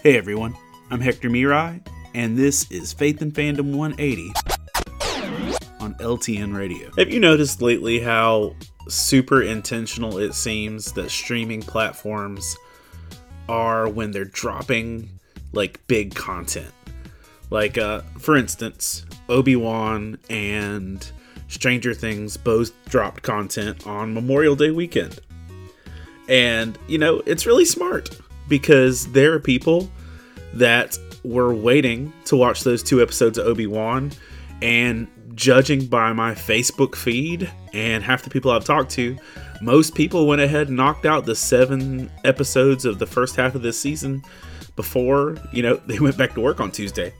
[0.00, 0.56] Hey everyone,
[0.92, 4.32] I'm Hector Mirai, and this is Faith and Fandom 180
[5.80, 6.88] on LTN Radio.
[6.96, 8.54] Have you noticed lately how
[8.86, 12.56] super intentional it seems that streaming platforms
[13.48, 15.10] are when they're dropping
[15.50, 16.72] like big content?
[17.50, 21.10] Like, uh, for instance, Obi Wan and
[21.48, 25.18] Stranger Things both dropped content on Memorial Day weekend.
[26.28, 28.16] And, you know, it's really smart
[28.48, 29.90] because there are people
[30.54, 34.10] that were waiting to watch those two episodes of Obi Wan,
[34.62, 39.16] and judging by my Facebook feed and half the people I've talked to,
[39.60, 43.62] most people went ahead and knocked out the seven episodes of the first half of
[43.62, 44.22] this season
[44.76, 47.12] before, you know, they went back to work on Tuesday.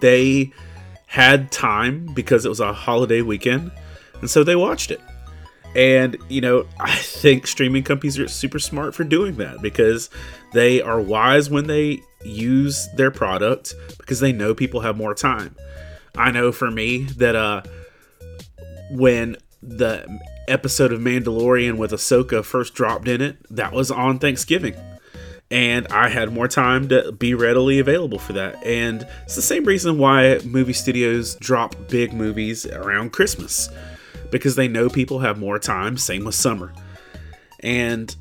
[0.00, 0.52] They
[1.06, 3.70] had time because it was a holiday weekend,
[4.20, 5.00] and so they watched it.
[5.76, 10.08] And, you know, I think streaming companies are super smart for doing that because
[10.54, 15.54] they are wise when they use their product because they know people have more time.
[16.16, 17.62] I know for me that uh
[18.90, 20.06] when the
[20.48, 24.76] episode of Mandalorian with Ahsoka first dropped in it, that was on Thanksgiving.
[25.50, 28.64] And I had more time to be readily available for that.
[28.64, 33.68] And it's the same reason why movie studios drop big movies around Christmas
[34.38, 35.96] because they know people have more time.
[35.96, 36.72] Same with summer.
[37.60, 38.14] And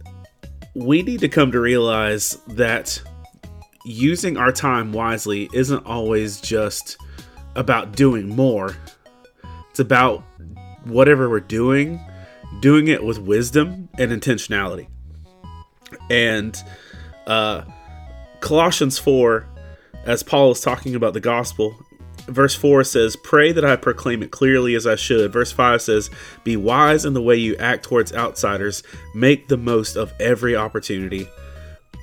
[0.73, 3.01] we need to come to realize that
[3.85, 6.97] using our time wisely isn't always just
[7.55, 8.75] about doing more,
[9.69, 10.23] it's about
[10.83, 11.99] whatever we're doing,
[12.59, 14.87] doing it with wisdom and intentionality.
[16.09, 16.57] And
[17.27, 17.63] uh,
[18.41, 19.47] Colossians 4,
[20.05, 21.75] as Paul is talking about the gospel,
[22.27, 25.31] verse 4 says, Pray that I proclaim it clearly as I should.
[25.31, 26.09] Verse 5 says,
[26.43, 31.27] Be wise in the way you act towards outsiders, make the most of every opportunity.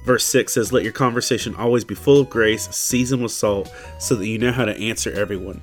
[0.05, 4.15] Verse 6 says, Let your conversation always be full of grace, seasoned with salt, so
[4.17, 5.61] that you know how to answer everyone.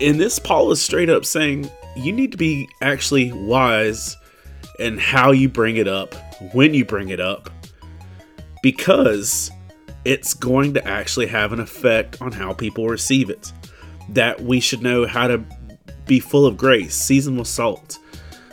[0.00, 4.16] In this, Paul is straight up saying, You need to be actually wise
[4.78, 6.14] in how you bring it up,
[6.54, 7.50] when you bring it up,
[8.62, 9.50] because
[10.04, 13.52] it's going to actually have an effect on how people receive it
[14.14, 15.44] that we should know how to
[16.06, 17.98] be full of grace, seasoned with salt.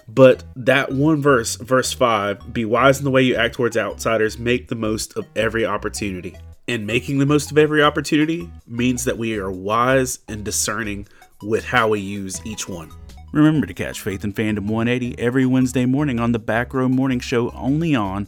[0.08, 4.40] But that one verse, verse 5, be wise in the way you act towards outsiders,
[4.40, 6.36] make the most of every opportunity.
[6.68, 11.08] And making the most of every opportunity means that we are wise and discerning
[11.42, 12.92] with how we use each one.
[13.34, 17.20] Remember to catch Faith and Fandom 180 every Wednesday morning on the Back Row Morning
[17.20, 18.28] Show only on